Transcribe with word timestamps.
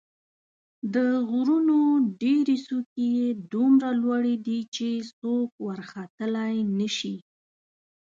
د 0.93 0.95
غرونو 1.29 1.79
ډېرې 2.21 2.57
څوکې 2.65 3.05
یې 3.17 3.27
دومره 3.53 3.89
لوړې 4.01 4.35
دي 4.47 4.59
چې 4.75 4.87
څوک 5.19 5.49
ورختلای 5.67 6.55
نه 6.77 6.87
شي. 6.97 7.15